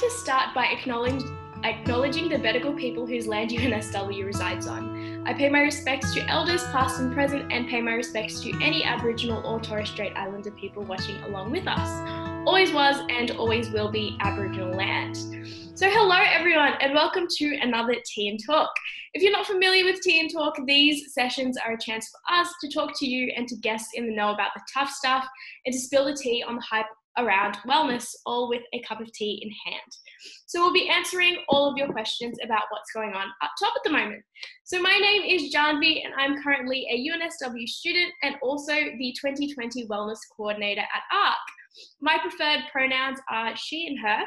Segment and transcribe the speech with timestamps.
[0.00, 5.26] to start by acknowledging, acknowledging the Bedegal people whose land UNSW resides on.
[5.26, 8.82] I pay my respects to elders past and present and pay my respects to any
[8.82, 11.90] Aboriginal or Torres Strait Islander people watching along with us.
[12.46, 15.18] Always was and always will be Aboriginal land.
[15.74, 18.70] So, hello everyone, and welcome to another Tea and Talk.
[19.12, 22.48] If you're not familiar with Tea and Talk, these sessions are a chance for us
[22.62, 25.26] to talk to you and to guests in the know about the tough stuff
[25.66, 26.86] and to spill the tea on the hype
[27.18, 29.90] around wellness, all with a cup of tea in hand.
[30.46, 33.82] So, we'll be answering all of your questions about what's going on up top at
[33.84, 34.22] the moment.
[34.64, 39.86] So, my name is Janvi, and I'm currently a UNSW student and also the 2020
[39.86, 41.38] Wellness Coordinator at ARC.
[42.00, 44.24] My preferred pronouns are she and her.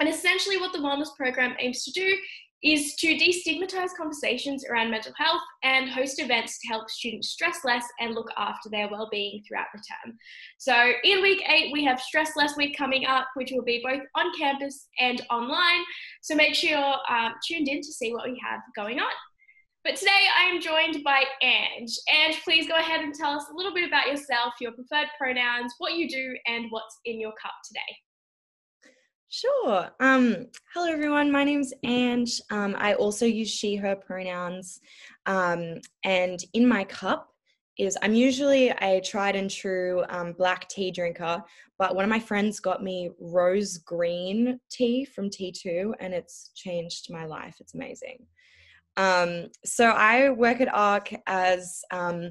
[0.00, 2.16] And essentially, what the wellness program aims to do
[2.64, 7.84] is to destigmatize conversations around mental health and host events to help students stress less
[8.00, 10.16] and look after their well-being throughout the term.
[10.58, 14.02] So in week eight, we have Stress Less Week coming up, which will be both
[14.14, 15.84] on campus and online.
[16.22, 19.12] So make sure you're um, tuned in to see what we have going on.
[19.84, 21.94] But today I am joined by Ange.
[22.08, 25.74] Ange, please go ahead and tell us a little bit about yourself, your preferred pronouns,
[25.76, 27.98] what you do, and what's in your cup today.
[29.36, 29.90] Sure.
[29.98, 31.32] Um, hello, everyone.
[31.32, 32.40] My name's Ange.
[32.52, 34.78] Um, I also use she, her pronouns.
[35.26, 37.34] Um, and in my cup
[37.76, 41.42] is, I'm usually a tried and true um, black tea drinker,
[41.80, 47.08] but one of my friends got me rose green tea from T2, and it's changed
[47.10, 47.56] my life.
[47.58, 48.24] It's amazing.
[48.96, 52.30] Um, so I work at ARC as um,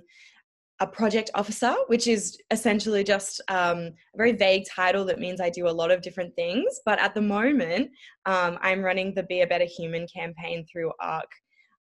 [0.80, 5.50] a project officer, which is essentially just um, a very vague title that means I
[5.50, 6.82] do a lot of different things.
[6.86, 7.92] But at the moment,
[8.26, 11.30] um, I'm running the Be a Better Human campaign through ARC.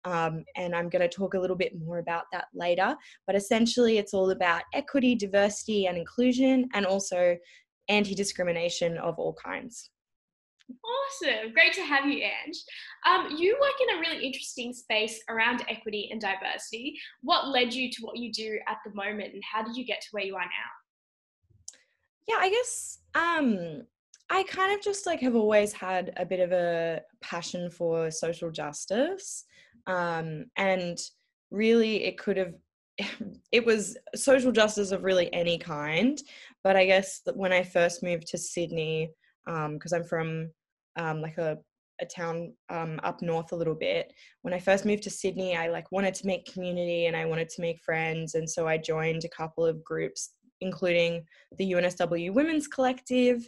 [0.05, 2.97] Um, and I'm going to talk a little bit more about that later.
[3.27, 7.37] But essentially, it's all about equity, diversity, and inclusion, and also
[7.89, 9.91] anti discrimination of all kinds.
[10.85, 11.53] Awesome.
[11.53, 12.57] Great to have you, Ange.
[13.07, 16.99] Um, you work in a really interesting space around equity and diversity.
[17.23, 20.01] What led you to what you do at the moment, and how did you get
[20.03, 21.77] to where you are now?
[22.29, 23.83] Yeah, I guess um,
[24.31, 28.51] I kind of just like have always had a bit of a passion for social
[28.51, 29.45] justice.
[29.87, 30.99] Um, and
[31.51, 32.55] really, it could have
[33.53, 36.21] it was social justice of really any kind.
[36.63, 39.11] But I guess that when I first moved to Sydney,
[39.47, 40.51] because um, I'm from
[40.97, 41.59] um, like a
[42.01, 44.13] a town um, up north a little bit.
[44.43, 47.51] When I first moved to Sydney, I like wanted to make community and I wanted
[47.51, 50.31] to make friends, and so I joined a couple of groups,
[50.61, 51.25] including
[51.59, 53.47] the UNSW Women's Collective,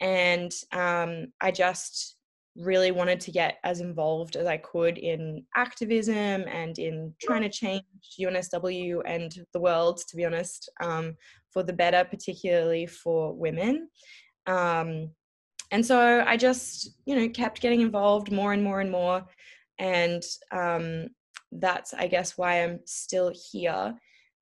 [0.00, 2.16] and um, I just
[2.56, 7.48] really wanted to get as involved as I could in activism and in trying to
[7.48, 7.82] change
[8.20, 11.16] UNSW and the world, to be honest, um,
[11.52, 13.88] for the better, particularly for women.
[14.46, 15.10] Um,
[15.70, 19.24] and so I just, you know, kept getting involved more and more and more.
[19.78, 21.08] And um,
[21.52, 23.94] that's, I guess, why I'm still here.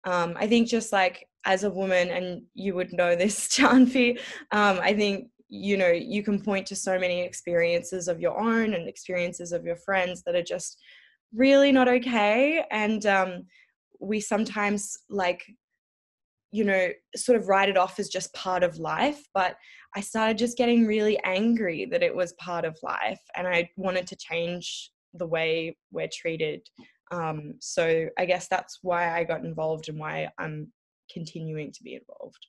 [0.05, 4.19] Um, I think just like as a woman, and you would know this, Janvi,
[4.51, 8.75] um, I think, you know, you can point to so many experiences of your own
[8.75, 10.79] and experiences of your friends that are just
[11.35, 12.65] really not okay.
[12.71, 13.45] And um,
[14.01, 15.45] we sometimes like
[16.53, 19.21] you know, sort of write it off as just part of life.
[19.35, 19.57] But
[19.97, 24.07] I started just getting really angry that it was part of life and I wanted
[24.09, 26.61] to change the way we're treated.
[27.11, 30.73] Um, so I guess that's why I got involved and why I'm
[31.13, 32.47] continuing to be involved.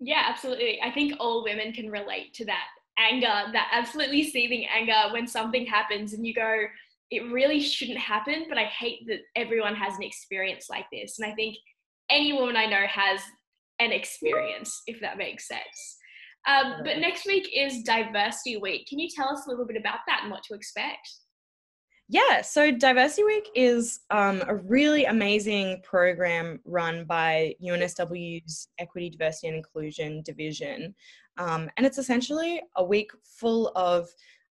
[0.00, 0.80] Yeah, absolutely.
[0.82, 2.66] I think all women can relate to that
[2.98, 6.64] anger, that absolutely seething anger when something happens and you go,
[7.10, 11.18] it really shouldn't happen, but I hate that everyone has an experience like this.
[11.18, 11.56] And I think
[12.10, 13.20] any woman I know has
[13.80, 15.98] an experience, if that makes sense.
[16.46, 18.86] Um, but next week is Diversity Week.
[18.86, 21.08] Can you tell us a little bit about that and what to expect?
[22.08, 29.48] Yeah, so Diversity Week is um, a really amazing program run by UNSW's Equity, Diversity
[29.48, 30.94] and Inclusion Division.
[31.38, 34.06] Um, and it's essentially a week full of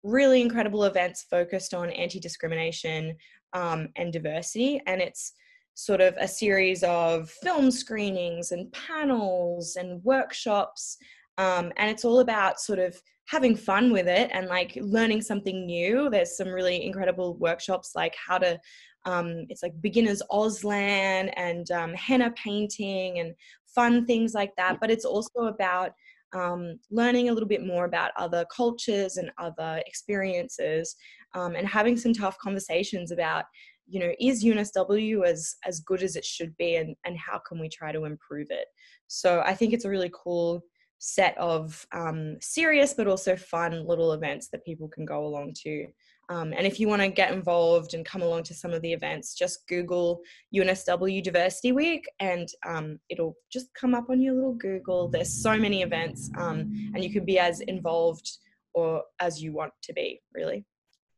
[0.02, 3.14] really incredible events focused on anti discrimination
[3.52, 4.80] um, and diversity.
[4.86, 5.34] And it's
[5.74, 10.96] sort of a series of film screenings and panels and workshops.
[11.36, 15.66] Um, and it's all about sort of having fun with it and like learning something
[15.66, 16.08] new.
[16.10, 18.60] There's some really incredible workshops like how to,
[19.04, 23.34] um, it's like beginners Auslan and um, henna painting and
[23.74, 24.78] fun things like that.
[24.80, 25.92] But it's also about
[26.34, 30.96] um, learning a little bit more about other cultures and other experiences
[31.34, 33.44] um, and having some tough conversations about
[33.86, 37.58] you know is unsw as as good as it should be and and how can
[37.58, 38.66] we try to improve it
[39.06, 40.62] so i think it's a really cool
[41.04, 45.86] set of um, serious but also fun little events that people can go along to.
[46.30, 48.92] Um, and if you want to get involved and come along to some of the
[48.94, 50.22] events, just Google
[50.56, 55.08] UNSW Diversity Week and um, it'll just come up on your little Google.
[55.08, 58.30] There's so many events um, and you can be as involved
[58.72, 60.64] or as you want to be, really.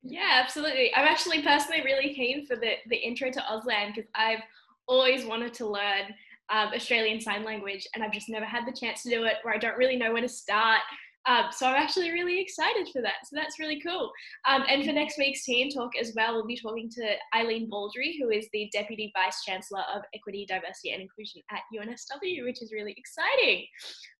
[0.08, 0.94] Yeah, absolutely.
[0.94, 4.43] I'm actually personally really keen for the, the intro to Auslan because I've
[4.87, 6.14] always wanted to learn
[6.49, 9.55] um, Australian Sign Language, and I've just never had the chance to do it, where
[9.55, 10.81] I don't really know where to start.
[11.26, 13.14] Um, so I'm actually really excited for that.
[13.25, 14.12] So that's really cool.
[14.49, 18.17] Um, and for next week's Tea Talk as well, we'll be talking to Eileen Baldry,
[18.20, 22.73] who is the Deputy Vice Chancellor of Equity, Diversity and Inclusion at UNSW, which is
[22.73, 23.67] really exciting.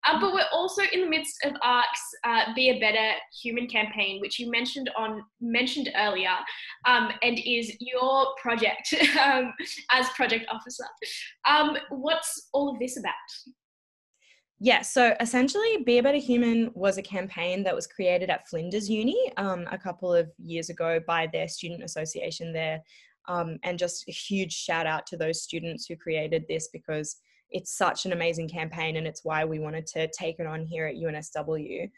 [0.09, 4.21] Um, but we're also in the midst of ARC's uh, Be a Better Human campaign,
[4.21, 6.35] which you mentioned on mentioned earlier,
[6.87, 9.53] um, and is your project um,
[9.91, 10.85] as project officer.
[11.49, 13.15] Um, what's all of this about?
[14.59, 18.89] Yeah, so essentially, Be a Better Human was a campaign that was created at Flinders
[18.89, 22.81] Uni um, a couple of years ago by their student association there.
[23.29, 27.17] Um, and just a huge shout out to those students who created this because
[27.51, 30.87] it's such an amazing campaign and it's why we wanted to take it on here
[30.87, 31.91] at UNSW.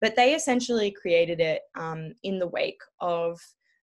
[0.00, 3.38] But they essentially created it um, in the wake of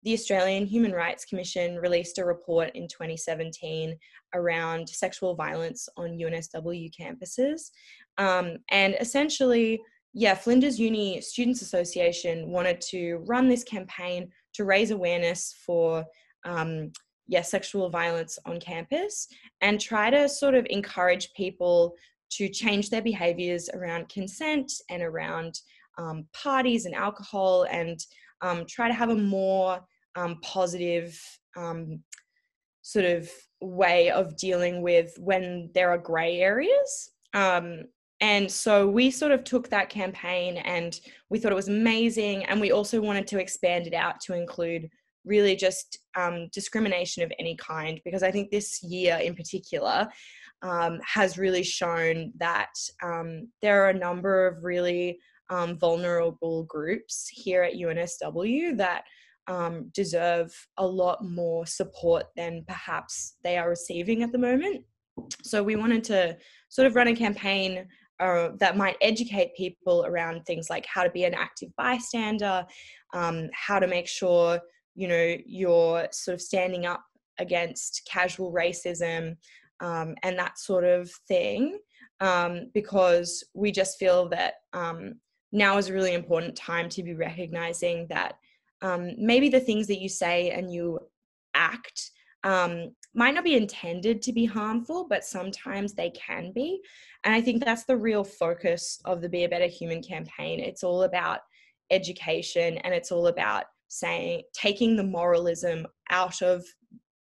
[0.03, 3.97] the Australian Human Rights Commission released a report in 2017
[4.33, 7.71] around sexual violence on UNSW campuses.
[8.17, 9.81] Um, and essentially,
[10.13, 16.05] yeah, Flinders Uni Students Association wanted to run this campaign to raise awareness for
[16.45, 16.91] um,
[17.27, 19.27] yeah, sexual violence on campus
[19.61, 21.95] and try to sort of encourage people
[22.29, 25.59] to change their behaviors around consent and around
[25.97, 27.99] um, parties and alcohol and
[28.41, 29.79] um, try to have a more
[30.15, 31.19] um, positive
[31.55, 31.99] um,
[32.81, 33.29] sort of
[33.61, 37.11] way of dealing with when there are grey areas.
[37.33, 37.83] Um,
[38.19, 40.99] and so we sort of took that campaign and
[41.29, 42.45] we thought it was amazing.
[42.45, 44.89] And we also wanted to expand it out to include
[45.27, 50.07] really just um, discrimination of any kind, because I think this year in particular
[50.61, 55.19] um, has really shown that um, there are a number of really
[55.49, 59.03] um, vulnerable groups here at UNSW that
[59.47, 64.83] um, deserve a lot more support than perhaps they are receiving at the moment.
[65.43, 66.37] So we wanted to
[66.69, 67.87] sort of run a campaign
[68.19, 72.65] uh, that might educate people around things like how to be an active bystander,
[73.13, 74.59] um, how to make sure
[74.97, 77.03] you know you're sort of standing up
[77.39, 79.37] against casual racism
[79.79, 81.77] um, and that sort of thing,
[82.19, 85.15] um, because we just feel that um,
[85.51, 88.33] now is a really important time to be recognizing that
[88.81, 90.99] um, maybe the things that you say and you
[91.53, 92.11] act
[92.43, 96.81] um, might not be intended to be harmful, but sometimes they can be.
[97.23, 100.59] And I think that's the real focus of the Be a Better Human campaign.
[100.59, 101.39] It's all about
[101.89, 106.65] education and it's all about saying, taking the moralism out of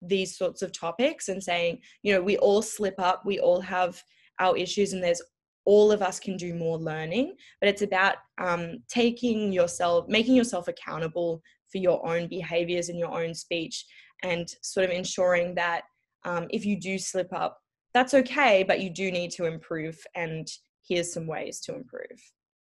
[0.02, 4.02] these sorts of topics and saying, you know, we all slip up, we all have
[4.38, 5.22] our issues, and there's
[5.66, 10.68] all of us can do more learning, but it's about um, taking yourself, making yourself
[10.68, 13.84] accountable for your own behaviors and your own speech,
[14.22, 15.82] and sort of ensuring that
[16.24, 17.58] um, if you do slip up,
[17.92, 20.48] that's okay, but you do need to improve, and
[20.88, 22.20] here's some ways to improve.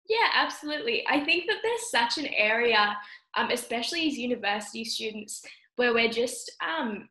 [0.09, 1.05] Yeah, absolutely.
[1.07, 2.97] I think that there's such an area,
[3.37, 5.43] um, especially as university students,
[5.75, 7.07] where we're just um,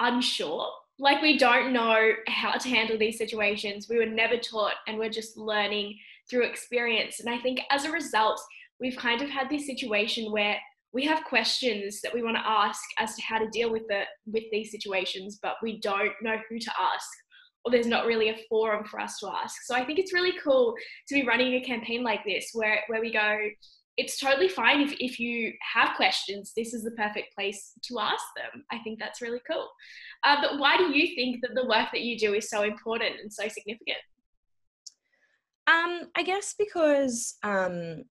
[0.00, 0.70] unsure
[1.00, 3.88] like we don't know how to handle these situations.
[3.88, 5.98] We were never taught and we're just learning
[6.28, 7.20] through experience.
[7.20, 8.38] And I think as a result,
[8.78, 10.56] we've kind of had this situation where
[10.92, 14.02] we have questions that we want to ask as to how to deal with the
[14.26, 17.08] with these situations, but we don't know who to ask
[17.64, 19.62] or there's not really a forum for us to ask.
[19.62, 20.74] So I think it's really cool
[21.08, 23.38] to be running a campaign like this where where we go,
[23.96, 26.52] it's totally fine if, if you have questions.
[26.56, 28.64] This is the perfect place to ask them.
[28.70, 29.68] I think that's really cool.
[30.24, 33.16] Uh, but why do you think that the work that you do is so important
[33.20, 33.98] and so significant?
[35.66, 38.04] Um, i guess because um,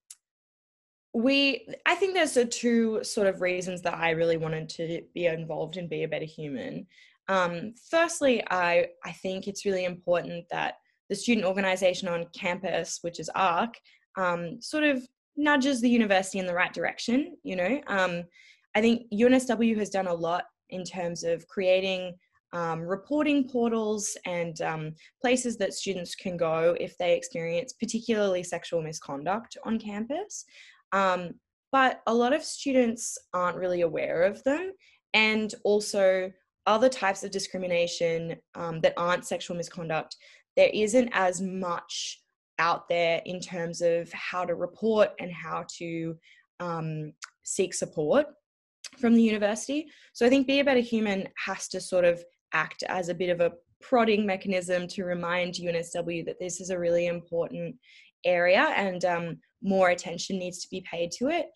[1.13, 5.25] we i think there's a two sort of reasons that i really wanted to be
[5.25, 6.85] involved and be a better human
[7.29, 10.75] um, firstly i i think it's really important that
[11.09, 13.75] the student organization on campus which is arc
[14.17, 15.01] um, sort of
[15.39, 17.38] nudges the university in the right direction.
[17.43, 18.24] You know, um,
[18.75, 22.15] I think UNSW has done a lot in terms of creating
[22.51, 28.81] um, reporting portals and um, places that students can go if they experience particularly sexual
[28.81, 30.45] misconduct on campus.
[30.91, 31.31] Um,
[31.71, 34.74] but a lot of students aren't really aware of them,
[35.13, 36.31] and also
[36.69, 40.15] other types of discrimination um, that aren't sexual misconduct.
[40.55, 42.21] There isn't as much
[42.59, 46.15] out there in terms of how to report and how to
[46.59, 48.27] um, seek support
[48.99, 49.88] from the university.
[50.13, 52.23] So I think Be a Better Human has to sort of
[52.53, 56.77] act as a bit of a prodding mechanism to remind UNSW that this is a
[56.77, 57.75] really important
[58.25, 61.47] area and um, more attention needs to be paid to it.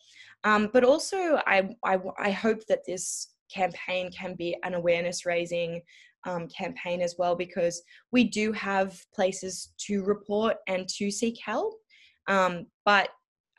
[0.43, 5.81] Um, but also, I, I, I, hope that this campaign can be an awareness raising
[6.25, 7.81] um, campaign as well because
[8.11, 11.73] we do have places to report and to seek help.
[12.27, 13.09] Um, but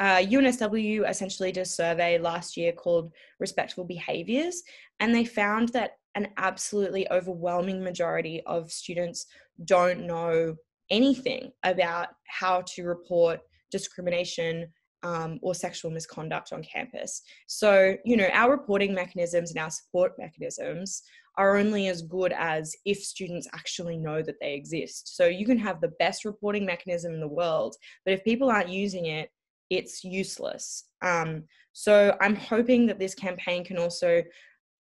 [0.00, 4.62] uh, UNSW essentially did a survey last year called Respectful Behaviors,
[5.00, 9.26] and they found that an absolutely overwhelming majority of students
[9.64, 10.56] don't know
[10.90, 14.66] anything about how to report discrimination
[15.04, 17.22] um, or sexual misconduct on campus.
[17.46, 21.02] So, you know, our reporting mechanisms and our support mechanisms
[21.36, 25.14] are only as good as if students actually know that they exist.
[25.16, 28.70] So, you can have the best reporting mechanism in the world, but if people aren't
[28.70, 29.30] using it,
[29.70, 30.84] it's useless.
[31.02, 34.22] Um, so, I'm hoping that this campaign can also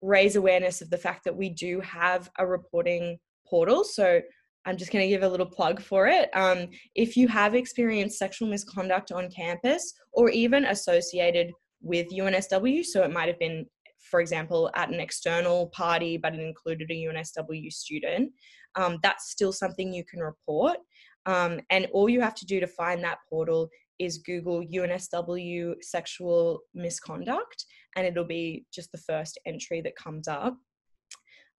[0.03, 3.85] raise awareness of the fact that we do have a reporting portal.
[3.85, 4.21] So,
[4.67, 6.29] I'm just going to give a little plug for it.
[6.35, 13.03] Um, if you have experienced sexual misconduct on campus or even associated with UNSW, so
[13.03, 13.67] it might have been,
[14.11, 18.33] for example, at an external party, but it included a UNSW student,
[18.77, 20.79] um, that's still something you can report.
[21.27, 26.61] Um, and all you have to do to find that portal is Google UNSW sexual
[26.75, 30.57] misconduct, and it'll be just the first entry that comes up.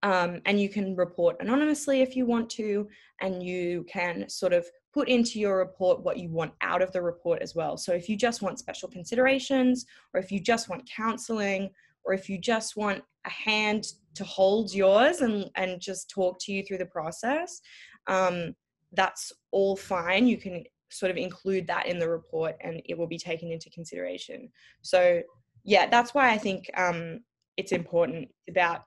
[0.03, 2.87] Um, and you can report anonymously if you want to,
[3.21, 7.01] and you can sort of put into your report what you want out of the
[7.01, 7.77] report as well.
[7.77, 11.69] So if you just want special considerations, or if you just want counseling,
[12.03, 16.51] or if you just want a hand to hold yours and, and just talk to
[16.51, 17.61] you through the process,
[18.07, 18.55] um,
[18.93, 20.27] that's all fine.
[20.27, 23.69] You can sort of include that in the report and it will be taken into
[23.69, 24.49] consideration.
[24.81, 25.21] So,
[25.63, 27.21] yeah, that's why I think um,
[27.55, 28.81] it's important about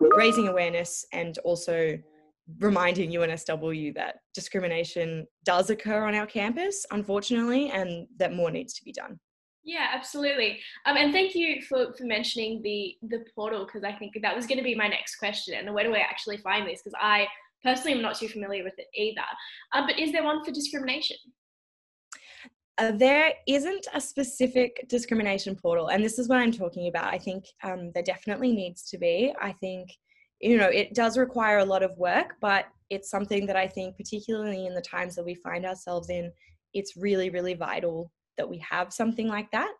[0.00, 1.98] raising awareness and also
[2.58, 8.84] reminding UNSW that discrimination does occur on our campus, unfortunately, and that more needs to
[8.84, 9.18] be done.
[9.62, 10.58] Yeah, absolutely.
[10.86, 14.46] Um, and thank you for, for mentioning the the portal because I think that was
[14.46, 15.54] going to be my next question.
[15.54, 16.80] And where do I actually find this?
[16.82, 17.26] Because I
[17.62, 19.20] personally am not too familiar with it either.
[19.74, 21.18] Um, but is there one for discrimination?
[22.78, 27.12] Uh, there isn't a specific discrimination portal, and this is what I'm talking about.
[27.12, 29.34] I think um, there definitely needs to be.
[29.40, 29.90] I think,
[30.40, 33.96] you know, it does require a lot of work, but it's something that I think,
[33.96, 36.32] particularly in the times that we find ourselves in,
[36.72, 39.72] it's really, really vital that we have something like that.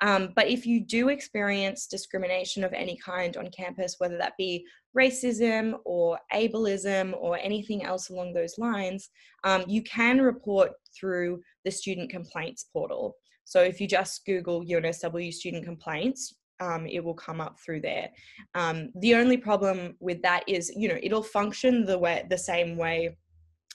[0.00, 4.64] Um, but if you do experience discrimination of any kind on campus, whether that be
[4.96, 9.10] racism or ableism or anything else along those lines,
[9.44, 13.16] um, you can report through the student complaints portal.
[13.44, 18.10] So if you just Google UNSW student complaints, um, it will come up through there.
[18.54, 22.76] Um, the only problem with that is, you know, it'll function the way the same
[22.76, 23.16] way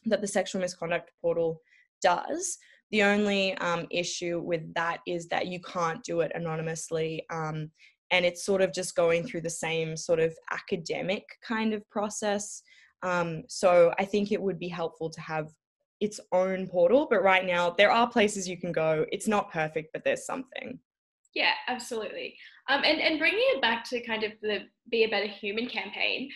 [0.06, 1.62] that the sexual misconduct portal
[2.02, 2.58] does.
[2.94, 7.26] The only um, issue with that is that you can't do it anonymously.
[7.32, 7.72] Um,
[8.12, 12.62] and it's sort of just going through the same sort of academic kind of process.
[13.02, 15.50] Um, so I think it would be helpful to have
[16.02, 17.08] its own portal.
[17.10, 19.08] But right now, there are places you can go.
[19.12, 20.78] It's not perfect, but there's something.
[21.34, 22.36] Yeah, absolutely.
[22.70, 26.30] Um, and, and bringing it back to kind of the Be a Better Human campaign,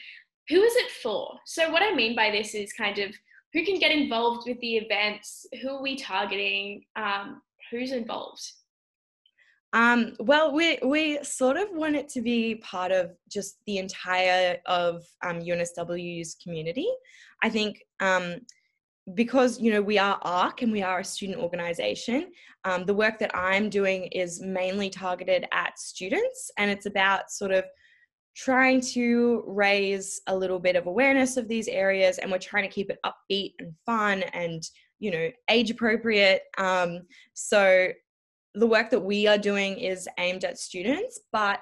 [0.50, 1.38] who is it for?
[1.46, 3.14] So, what I mean by this is kind of
[3.54, 5.46] who can get involved with the events?
[5.62, 6.84] Who are we targeting?
[6.96, 8.42] Um, who's involved?
[9.74, 14.58] Um, well, we we sort of want it to be part of just the entire
[14.66, 16.88] of um, UNSW's community.
[17.44, 18.38] I think um,
[19.14, 22.32] because you know we are ARC and we are a student organisation.
[22.64, 27.52] Um, the work that I'm doing is mainly targeted at students, and it's about sort
[27.52, 27.66] of
[28.38, 32.74] trying to raise a little bit of awareness of these areas and we're trying to
[32.74, 34.64] keep it upbeat and fun and
[35.00, 36.44] you know age appropriate.
[36.58, 37.02] Um,
[37.34, 37.90] so
[38.54, 41.60] the work that we are doing is aimed at students but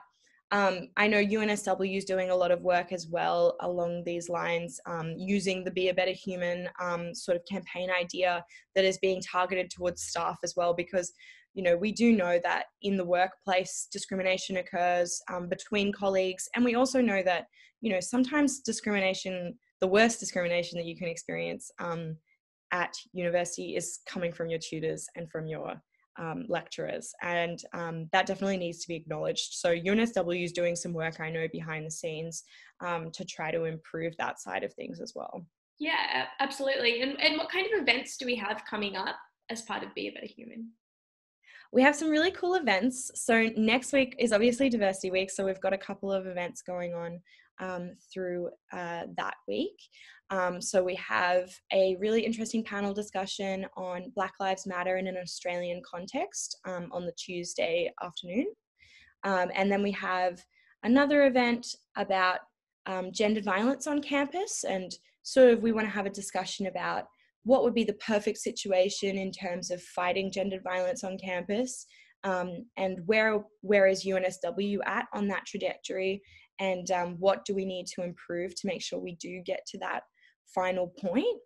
[0.51, 4.79] um, I know UNSW is doing a lot of work as well along these lines,
[4.85, 9.21] um, using the Be a Better Human um, sort of campaign idea that is being
[9.21, 11.11] targeted towards staff as well, because
[11.55, 16.63] you know, we do know that in the workplace discrimination occurs um, between colleagues, and
[16.63, 17.45] we also know that
[17.81, 22.17] you know sometimes discrimination, the worst discrimination that you can experience um,
[22.71, 25.81] at university, is coming from your tutors and from your
[26.19, 29.53] um, lecturers, and um, that definitely needs to be acknowledged.
[29.53, 32.43] So UNSW is doing some work I know behind the scenes
[32.85, 35.45] um, to try to improve that side of things as well.
[35.79, 37.01] Yeah, absolutely.
[37.01, 39.15] And and what kind of events do we have coming up?
[39.49, 40.69] as part of Be a Better Human?
[41.75, 43.11] We have some really cool events.
[43.15, 45.29] So, next week is obviously Diversity Week.
[45.29, 47.19] So, we've got a couple of events going on
[47.59, 49.77] um, through uh, that week.
[50.29, 55.17] Um, so, we have a really interesting panel discussion on Black Lives Matter in an
[55.17, 58.45] Australian context um, on the Tuesday afternoon.
[59.25, 60.41] Um, and then we have
[60.83, 61.67] another event
[61.97, 62.39] about
[62.85, 67.07] um, gendered violence on campus and sort of we want to have a discussion about
[67.45, 71.85] what would be the perfect situation in terms of fighting gendered violence on campus?
[72.23, 76.21] Um, and where where is UNSW at on that trajectory?
[76.59, 79.77] And um, what do we need to improve to make sure we do get to
[79.79, 80.01] that
[80.53, 81.37] final point?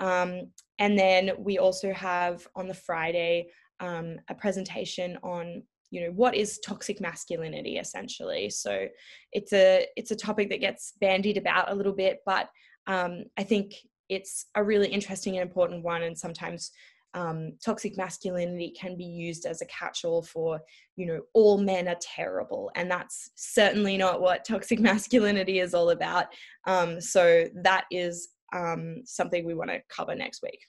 [0.00, 3.48] Um, and then we also have on the Friday
[3.80, 5.62] um, a presentation on
[5.92, 8.50] you know what is toxic masculinity essentially.
[8.50, 8.86] So
[9.32, 12.48] it's a it's a topic that gets bandied about a little bit but
[12.88, 13.74] um, i think
[14.08, 16.70] it's a really interesting and important one and sometimes
[17.14, 20.60] um, toxic masculinity can be used as a catch-all for
[20.96, 25.90] you know all men are terrible and that's certainly not what toxic masculinity is all
[25.90, 26.26] about
[26.66, 30.60] um, so that is um, something we want to cover next week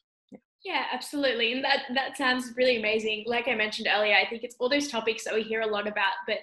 [0.65, 1.53] yeah, absolutely.
[1.53, 3.24] And that, that sounds really amazing.
[3.25, 5.88] Like I mentioned earlier, I think it's all those topics that we hear a lot
[5.88, 6.39] about, but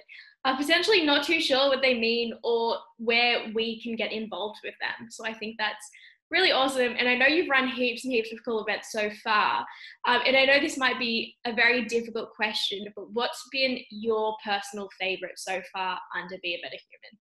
[0.46, 4.74] are potentially not too sure what they mean or where we can get involved with
[4.80, 5.10] them.
[5.10, 5.90] So I think that's
[6.30, 6.94] really awesome.
[6.98, 9.64] And I know you've run heaps and heaps of cool events so far.
[10.06, 14.36] Um, and I know this might be a very difficult question, but what's been your
[14.44, 17.18] personal favorite so far under Be a Better Human?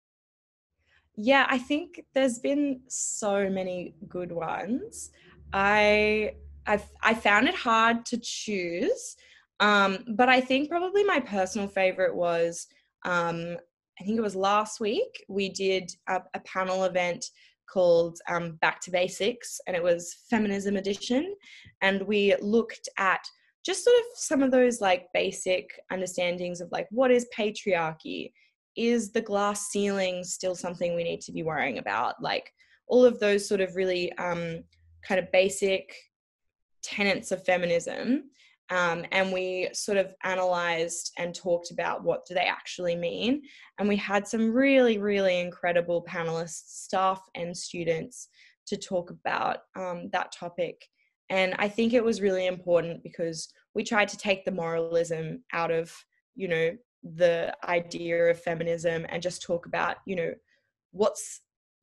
[1.17, 5.11] Yeah, I think there's been so many good ones.
[5.53, 9.17] I I've I found it hard to choose,
[9.61, 12.67] um, but I think probably my personal favorite was
[13.05, 13.59] um,
[14.01, 17.27] I think it was last week we did a, a panel event
[17.67, 21.35] called um, Back to Basics, and it was Feminism Edition,
[21.81, 23.21] and we looked at
[23.65, 28.33] just sort of some of those like basic understandings of like what is patriarchy?
[28.77, 32.21] Is the glass ceiling still something we need to be worrying about?
[32.21, 32.51] Like
[32.89, 34.65] all of those sort of really um,
[35.07, 35.95] kind of basic
[36.83, 38.25] tenets of feminism
[38.71, 43.43] um, and we sort of analyzed and talked about what do they actually mean.
[43.79, 48.29] And we had some really really incredible panelists staff and students
[48.67, 50.87] to talk about um, that topic.
[51.31, 55.71] And i think it was really important because we tried to take the moralism out
[55.71, 55.93] of
[56.35, 56.71] you know
[57.03, 60.33] the idea of feminism and just talk about you know
[60.93, 61.41] what's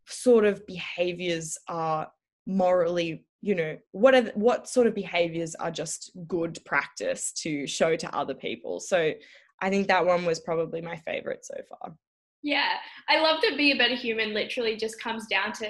[0.07, 2.07] sort of behaviors are
[2.45, 7.95] morally you know what are what sort of behaviors are just good practice to show
[7.95, 8.80] to other people?
[8.80, 9.13] So
[9.62, 11.95] i think that one was probably my favorite so far.
[12.43, 12.73] Yeah
[13.08, 15.69] i love that be a better human literally just comes down to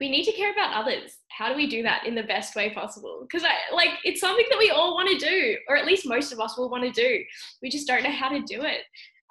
[0.00, 1.18] we need to care about others.
[1.28, 3.18] How do we do that in the best way possible?
[3.20, 6.32] Because i like it's something that we all want to do or at least most
[6.32, 7.22] of us will want to do.
[7.62, 8.80] We just don't know how to do it.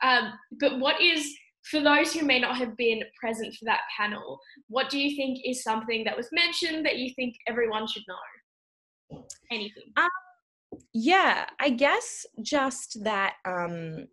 [0.03, 4.39] Um, but what is for those who may not have been present for that panel,
[4.67, 9.25] what do you think is something that was mentioned that you think everyone should know?
[9.51, 9.91] Anything?
[9.97, 10.09] Um,
[10.93, 14.07] yeah, I guess just that um,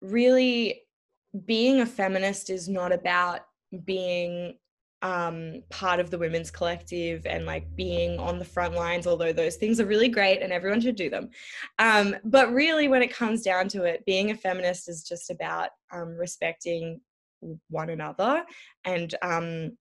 [0.00, 0.82] really
[1.44, 3.40] being a feminist is not about
[3.84, 4.56] being
[5.06, 9.54] um, part of the women's collective and like being on the front lines, although those
[9.54, 11.30] things are really great and everyone should do them.
[11.78, 15.68] Um, but really, when it comes down to it, being a feminist is just about
[15.92, 17.00] um, respecting
[17.70, 18.44] one another.
[18.84, 19.78] And um,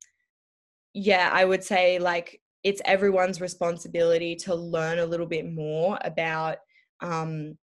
[0.94, 6.58] yeah, I would say like it's everyone's responsibility to learn a little bit more about
[7.02, 7.58] um,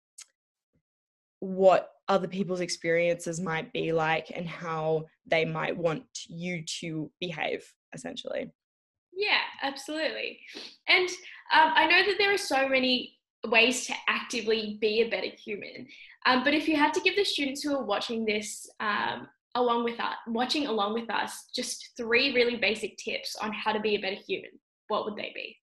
[1.42, 7.64] what other people's experiences might be like and how they might want you to behave
[7.94, 8.52] essentially.
[9.14, 10.40] Yeah absolutely.
[10.88, 11.08] And
[11.54, 15.88] um, i know that there are so many ways to actively be a better human
[16.26, 19.84] um, but if you had to give the students who are watching this um, along
[19.84, 23.96] with us watching along with us just three really basic tips on how to be
[23.96, 24.52] a better human
[24.90, 25.58] what would they be?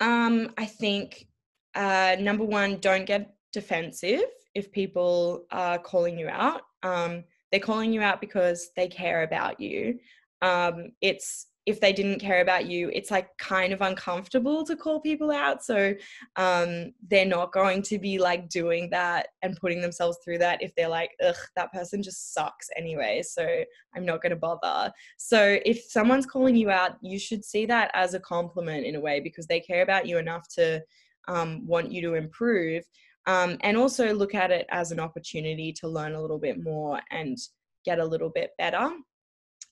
[0.00, 1.26] Um, i think
[1.74, 6.62] uh, number one don't get defensive if people are calling you out.
[6.82, 9.98] Um, they're calling you out because they care about you.
[10.40, 15.00] Um, it's if they didn't care about you, it's like kind of uncomfortable to call
[15.00, 15.62] people out.
[15.62, 15.94] So
[16.34, 20.74] um, they're not going to be like doing that and putting themselves through that if
[20.74, 23.22] they're like, ugh, that person just sucks anyway.
[23.22, 23.46] So
[23.94, 24.92] I'm not going to bother.
[25.18, 29.00] So if someone's calling you out, you should see that as a compliment in a
[29.00, 30.82] way because they care about you enough to
[31.28, 32.84] um, want you to improve
[33.26, 37.00] um, and also look at it as an opportunity to learn a little bit more
[37.10, 37.38] and
[37.84, 38.90] get a little bit better.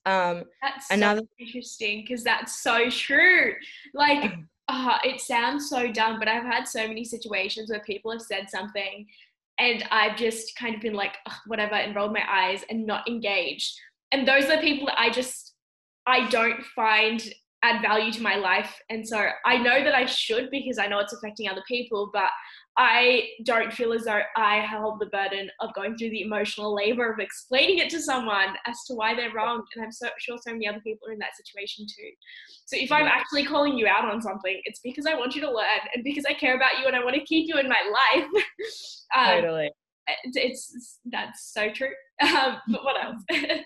[0.05, 3.53] Um, that's another so interesting because that's so true.
[3.93, 4.33] Like,
[4.67, 8.49] uh, it sounds so dumb, but I've had so many situations where people have said
[8.49, 9.05] something
[9.59, 13.77] and I've just kind of been like, whatever, and rolled my eyes and not engaged.
[14.11, 15.53] And those are people that I just,
[16.07, 17.21] I don't find
[17.63, 18.81] add value to my life.
[18.89, 22.29] And so I know that I should because I know it's affecting other people, but
[22.77, 27.11] I don't feel as though I hold the burden of going through the emotional labor
[27.11, 29.63] of explaining it to someone as to why they're wrong.
[29.75, 32.09] And I'm so sure so many other people are in that situation too.
[32.65, 35.51] So if I'm actually calling you out on something, it's because I want you to
[35.51, 37.81] learn and because I care about you and I want to keep you in my
[37.91, 38.25] life.
[39.15, 39.71] um, totally.
[40.23, 40.37] It's,
[40.73, 41.91] it's, that's so true.
[42.21, 43.23] Um, but what else?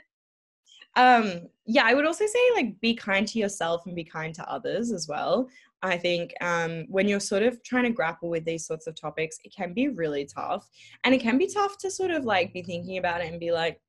[0.96, 4.50] um yeah i would also say like be kind to yourself and be kind to
[4.50, 5.50] others as well
[5.82, 9.38] i think um when you're sort of trying to grapple with these sorts of topics
[9.44, 10.68] it can be really tough
[11.04, 13.52] and it can be tough to sort of like be thinking about it and be
[13.52, 13.80] like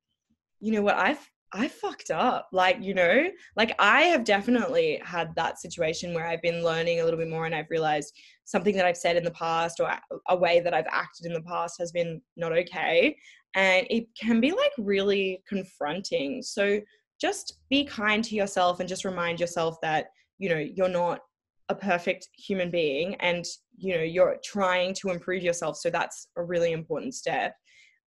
[0.61, 2.49] you know what i've I fucked up.
[2.53, 7.05] Like, you know, like I have definitely had that situation where I've been learning a
[7.05, 8.12] little bit more and I've realized
[8.44, 9.90] something that I've said in the past or
[10.29, 13.16] a way that I've acted in the past has been not okay
[13.55, 16.42] and it can be like really confronting.
[16.42, 16.81] So
[17.20, 21.20] just be kind to yourself and just remind yourself that, you know, you're not
[21.68, 23.44] a perfect human being and,
[23.76, 25.76] you know, you're trying to improve yourself.
[25.76, 27.57] So that's a really important step.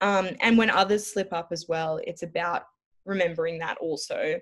[0.02, 2.64] Um, and when others slip up as well, it's about
[3.06, 4.40] remembering that also.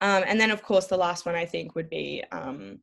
[0.00, 2.80] Um, and then, of course, the last one I think would be um,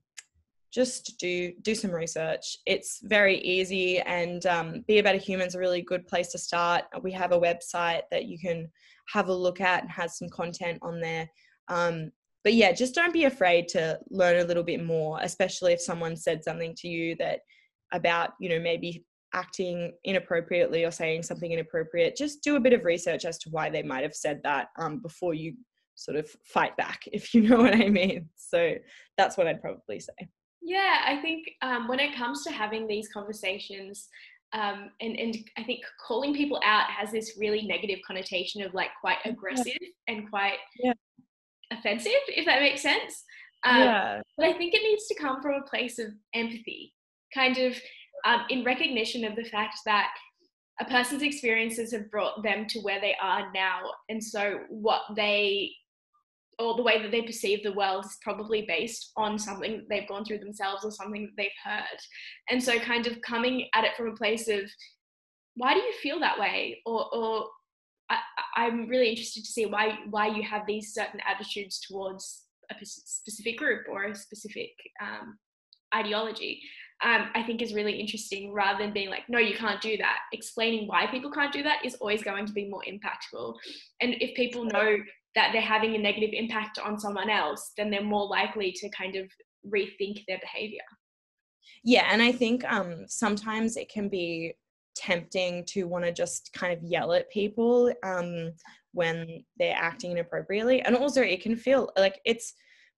[0.72, 2.58] just do do some research.
[2.66, 6.38] It's very easy, and um, Be a Better human is a really good place to
[6.38, 6.86] start.
[7.02, 8.72] We have a website that you can
[9.14, 11.30] have a look at and has some content on there.
[11.68, 12.12] Um,
[12.44, 16.16] but yeah, just don't be afraid to learn a little bit more, especially if someone
[16.16, 17.42] said something to you that
[17.94, 22.16] about you know maybe acting inappropriately or saying something inappropriate.
[22.16, 25.00] Just do a bit of research as to why they might have said that um,
[25.00, 25.54] before you
[25.96, 28.30] sort of fight back, if you know what I mean.
[28.36, 28.76] So
[29.18, 30.30] that's what I'd probably say.
[30.62, 34.08] Yeah, I think um, when it comes to having these conversations,
[34.54, 38.90] um, and, and I think calling people out has this really negative connotation of like
[39.00, 40.14] quite aggressive yeah.
[40.14, 40.94] and quite yeah.
[41.72, 43.24] Offensive, if that makes sense.
[43.64, 44.22] Um, yeah.
[44.38, 46.94] But I think it needs to come from a place of empathy,
[47.34, 47.76] kind of
[48.26, 50.10] um, in recognition of the fact that
[50.80, 53.82] a person's experiences have brought them to where they are now.
[54.10, 55.72] And so what they
[56.60, 60.08] or the way that they perceive the world is probably based on something that they've
[60.08, 62.00] gone through themselves or something that they've heard.
[62.50, 64.70] And so, kind of coming at it from a place of,
[65.56, 66.82] why do you feel that way?
[66.86, 67.46] Or, or
[68.56, 72.86] I, am really interested to see why why you have these certain attitudes towards a
[72.86, 74.72] specific group or a specific
[75.02, 75.38] um,
[75.94, 76.62] ideology.
[77.04, 80.20] Um, I think is really interesting rather than being like, no, you can't do that.
[80.34, 83.56] Explaining why people can't do that is always going to be more impactful.
[84.02, 84.98] And if people know
[85.34, 89.16] that they're having a negative impact on someone else, then they're more likely to kind
[89.16, 89.26] of
[89.66, 90.82] rethink their behavior.
[91.84, 94.54] Yeah, and I think um, sometimes it can be
[94.96, 98.52] tempting to want to just kind of yell at people um,
[98.94, 102.54] when they're acting inappropriately, and also it can feel like it's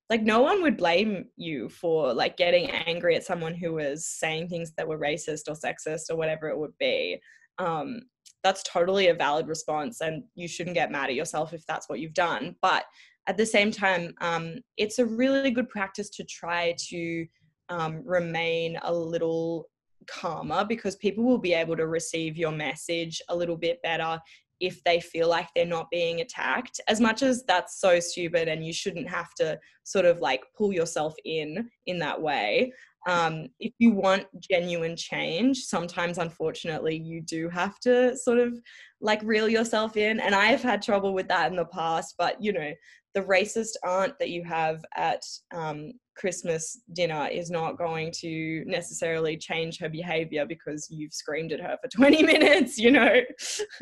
[0.09, 4.47] like no one would blame you for like getting angry at someone who was saying
[4.47, 7.19] things that were racist or sexist or whatever it would be.
[7.57, 8.01] Um,
[8.43, 11.99] that's totally a valid response and you shouldn't get mad at yourself if that's what
[11.99, 12.55] you've done.
[12.61, 12.83] But
[13.27, 17.25] at the same time um, it's a really good practice to try to
[17.69, 19.69] um, remain a little
[20.07, 24.19] calmer because people will be able to receive your message a little bit better
[24.59, 26.79] if they feel like they're not being attacked.
[26.87, 30.71] As much as that's so stupid and you shouldn't have to sort of like pull
[30.71, 32.71] yourself in in that way
[33.05, 38.57] um, if you want genuine change sometimes unfortunately you do have to sort of
[39.01, 40.19] like reel yourself in.
[40.19, 42.71] And i've had trouble with that in the past but you know
[43.13, 45.23] the racist aunt that you have at
[45.53, 51.59] um, christmas dinner is not going to necessarily change her behavior because you've screamed at
[51.59, 53.21] her for 20 minutes you know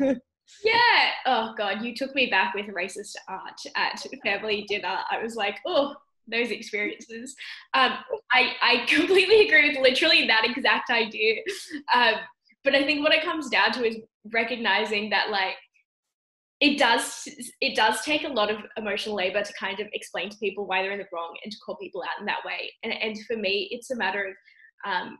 [0.64, 5.34] yeah oh god you took me back with racist aunt at family dinner i was
[5.36, 5.94] like oh
[6.28, 7.34] those experiences.
[7.74, 7.92] Um,
[8.32, 11.42] I, I completely agree with literally that exact idea.
[11.94, 12.14] Um,
[12.64, 13.98] but I think what it comes down to is
[14.32, 15.56] recognizing that like
[16.62, 17.28] it does
[17.60, 20.80] it does take a lot of emotional labor to kind of explain to people why
[20.80, 22.70] they're in the wrong and to call people out in that way.
[22.84, 24.34] And, and for me, it's a matter of
[24.90, 25.18] um,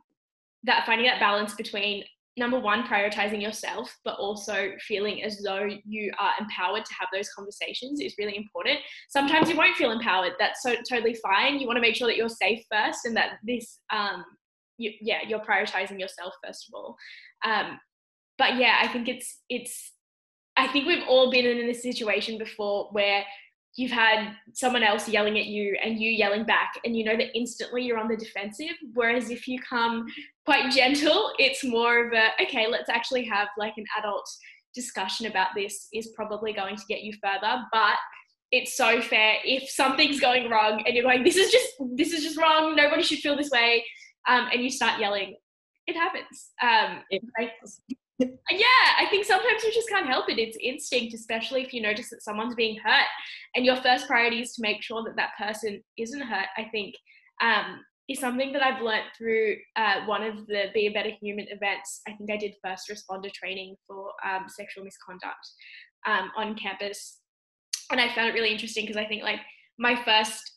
[0.63, 2.05] that finding that balance between
[2.37, 7.29] number one, prioritizing yourself, but also feeling as though you are empowered to have those
[7.29, 8.79] conversations is really important.
[9.09, 10.31] Sometimes you won't feel empowered.
[10.39, 11.59] That's so totally fine.
[11.59, 14.23] You want to make sure that you're safe first and that this, um,
[14.77, 16.95] you, yeah, you're prioritizing yourself first of all.
[17.45, 17.79] Um,
[18.37, 19.91] but yeah, I think it's it's.
[20.55, 23.23] I think we've all been in a situation before where
[23.75, 27.35] you've had someone else yelling at you and you yelling back and you know that
[27.35, 30.05] instantly you're on the defensive whereas if you come
[30.45, 34.29] quite gentle it's more of a okay let's actually have like an adult
[34.73, 37.63] discussion about this is probably going to get you further.
[37.71, 37.95] But
[38.51, 42.23] it's so fair if something's going wrong and you're going this is just this is
[42.23, 42.75] just wrong.
[42.75, 43.83] Nobody should feel this way
[44.27, 45.35] um, and you start yelling.
[45.87, 46.51] It happens.
[46.61, 47.21] Um, it,
[48.51, 50.39] yeah, I think sometimes you just can't help it.
[50.39, 53.07] It's instinct, especially if you notice that someone's being hurt,
[53.55, 56.47] and your first priority is to make sure that that person isn't hurt.
[56.57, 56.95] I think
[57.41, 61.47] um, is something that I've learned through uh, one of the Be a Better Human
[61.49, 62.01] events.
[62.07, 65.47] I think I did first responder training for um, sexual misconduct
[66.05, 67.19] um, on campus,
[67.91, 69.39] and I found it really interesting because I think like
[69.79, 70.51] my first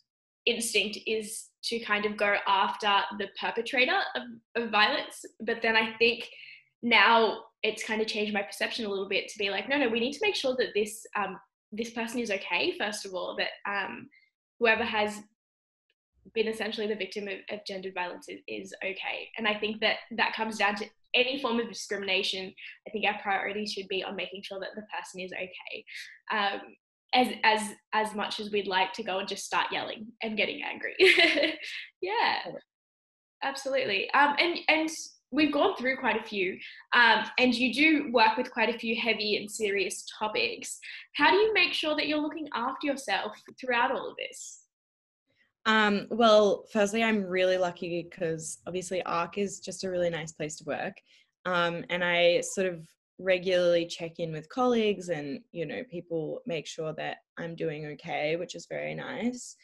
[0.46, 5.94] instinct is to kind of go after the perpetrator of, of violence, but then I
[5.98, 6.29] think
[6.83, 9.88] now it's kind of changed my perception a little bit to be like, no, no,
[9.88, 11.38] we need to make sure that this um,
[11.73, 12.75] this person is okay.
[12.79, 14.09] First of all, that um,
[14.59, 15.19] whoever has
[16.35, 19.29] been essentially the victim of, of gendered violence is, is, okay.
[19.38, 22.53] And I think that that comes down to any form of discrimination.
[22.87, 25.85] I think our priority should be on making sure that the person is okay.
[26.31, 26.61] Um,
[27.14, 27.61] as as
[27.92, 30.95] as much as we'd like to go and just start yelling and getting angry.
[32.03, 32.38] yeah,
[33.42, 34.11] absolutely.
[34.11, 34.90] Um, and and
[35.37, 36.59] we've gone through quite a few,
[36.94, 40.81] um, and you do work with quite a few heavy and serious topics.
[41.14, 44.62] How do you make sure that you're looking after yourself throughout all of this?
[45.66, 50.57] Um, well, firstly, I'm really lucky because obviously ARC is just a really nice place
[50.57, 50.96] to work.
[51.44, 52.87] Um, and I sort of
[53.18, 58.37] regularly check in with colleagues and, you know, people make sure that I'm doing okay,
[58.37, 59.57] which is very nice.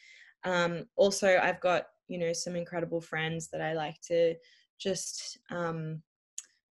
[0.43, 4.35] Um, also, I've got, you know, some incredible friends that I like to
[4.79, 6.01] just um,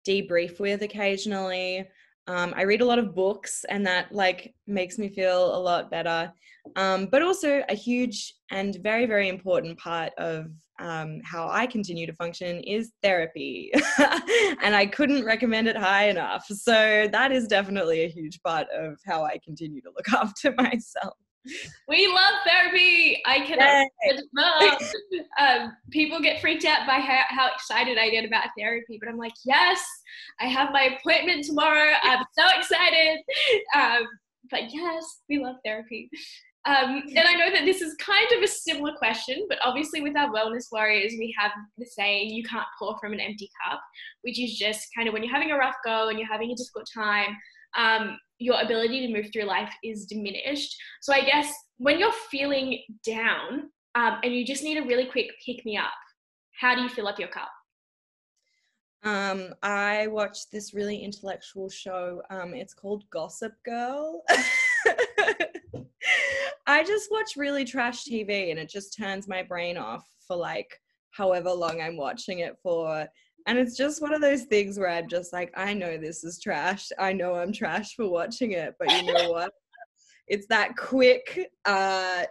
[0.07, 1.89] debrief with occasionally.
[2.27, 5.91] Um, I read a lot of books, and that like makes me feel a lot
[5.91, 6.33] better.
[6.77, 10.47] Um, but also, a huge and very very important part of
[10.79, 13.73] um, how I continue to function is therapy,
[14.63, 16.47] and I couldn't recommend it high enough.
[16.47, 21.17] So that is definitely a huge part of how I continue to look after myself.
[21.89, 23.21] We love therapy.
[23.27, 23.87] I cannot.
[25.39, 29.17] um, people get freaked out by how, how excited I get about therapy, but I'm
[29.17, 29.83] like, yes,
[30.41, 31.93] I have my appointment tomorrow.
[32.03, 33.21] I'm so excited.
[33.75, 34.03] Um,
[34.51, 36.11] but yes, we love therapy.
[36.67, 40.15] Um, and I know that this is kind of a similar question, but obviously, with
[40.17, 43.81] our wellness warriors, we have the saying, you can't pour from an empty cup,
[44.23, 46.55] which is just kind of when you're having a rough go and you're having a
[46.55, 47.35] difficult time,
[47.79, 50.75] um, your ability to move through life is diminished.
[51.03, 55.29] So I guess when you're feeling down um, and you just need a really quick
[55.45, 55.93] pick me up,
[56.59, 57.51] how do you fill up your cup?
[59.03, 62.23] Um, I watched this really intellectual show.
[62.31, 64.23] Um, it's called Gossip Girl.
[66.67, 70.79] I just watch really trash TV and it just turns my brain off for like
[71.11, 73.07] however long I'm watching it for.
[73.47, 76.41] And it's just one of those things where I'm just like, I know this is
[76.41, 76.91] trash.
[76.99, 79.53] I know I'm trash for watching it, but you know what?
[80.31, 82.23] it's that quick uh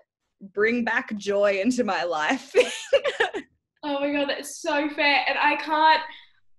[0.54, 2.56] bring back joy into my life.
[3.84, 5.26] oh my god, that's so fair.
[5.28, 6.02] And I can't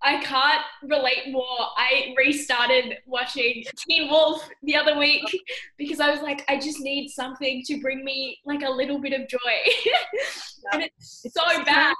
[0.02, 1.58] I can't relate more.
[1.76, 5.24] I restarted watching Teen Wolf the other week
[5.76, 9.12] because I was like, I just need something to bring me like a little bit
[9.12, 9.38] of joy.
[10.72, 11.94] and it's so bad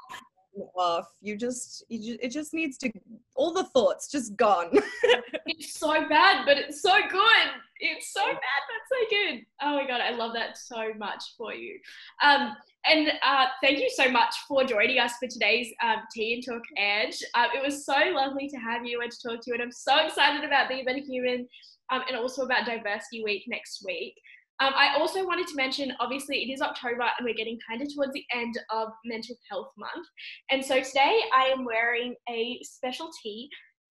[0.75, 1.07] off.
[1.21, 2.91] You just, you just, it just needs to,
[3.35, 4.71] all the thoughts just gone.
[5.47, 7.49] it's so bad, but it's so good.
[7.81, 9.45] It's so bad, but so good.
[9.63, 11.79] Oh my god, I love that so much for you.
[12.23, 12.55] Um,
[12.87, 16.63] and uh, thank you so much for joining us for today's um, Tea and Talk
[16.79, 17.23] Ange.
[17.35, 19.73] Uh, it was so lovely to have you and to talk to you, and I'm
[19.73, 21.49] so excited about being a better human
[21.91, 24.15] um, and also about Diversity Week next week.
[24.61, 27.88] Um, I also wanted to mention, obviously, it is October and we're getting kind of
[27.94, 30.07] towards the end of Mental Health Month.
[30.51, 33.49] And so today I am wearing a special tee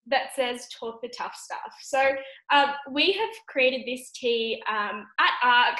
[0.08, 1.74] that says Talk the Tough Stuff.
[1.82, 2.12] So
[2.54, 5.80] um, we have created this tee um, at ARC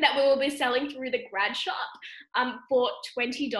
[0.00, 1.74] that we will be selling through the grad shop
[2.36, 3.50] um, for $20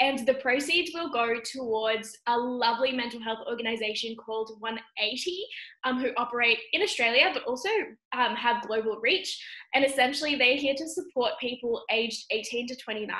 [0.00, 5.44] and the proceeds will go towards a lovely mental health organization called 180
[5.84, 7.68] um, who operate in australia but also
[8.12, 9.38] um, have global reach.
[9.74, 13.16] And essentially they're here to support people aged 18 to 29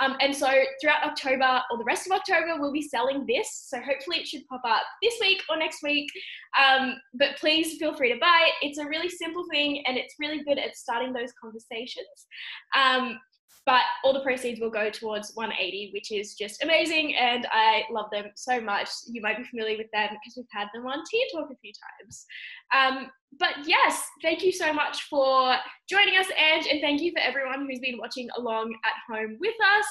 [0.00, 0.50] um, and so
[0.80, 3.66] throughout october or the rest of october we'll be selling this.
[3.68, 6.08] So hopefully it should pop up this week or next week.
[6.58, 8.66] Um, but please feel free to buy it.
[8.66, 12.26] It's a really simple thing and it's really good at starting those conversations.
[12.76, 13.18] Um,
[13.66, 18.10] but all the proceeds will go towards 180, which is just amazing, and I love
[18.12, 18.88] them so much.
[19.06, 21.72] You might be familiar with them because we've had them on Tea Talk a few
[21.72, 22.26] times.
[22.74, 25.56] Um, but yes, thank you so much for
[25.88, 29.54] joining us, Ange, and thank you for everyone who's been watching along at home with
[29.78, 29.86] us.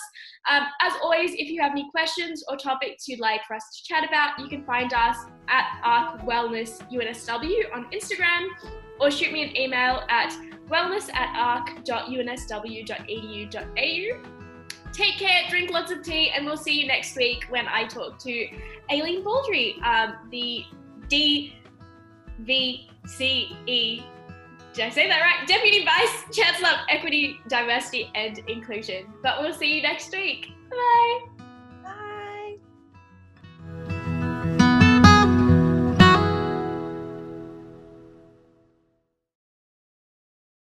[0.50, 3.84] Um, as always, if you have any questions or topics you'd like for us to
[3.84, 5.18] chat about, you can find us
[5.50, 8.48] at ARC Wellness UNSW on Instagram
[9.00, 10.36] or shoot me an email at
[10.70, 14.30] wellness at arc.unsw.edu.au.
[14.94, 18.20] Take care, drink lots of tea, and we'll see you next week when I talk
[18.20, 18.48] to
[18.92, 20.66] Eileen Baldry, um, the
[21.10, 21.54] DVCE.
[24.74, 25.48] Did I say that right?
[25.48, 29.06] Deputy Vice Chancellor of Equity, Diversity and Inclusion.
[29.22, 30.52] But we'll see you next week.
[30.70, 31.33] Bye.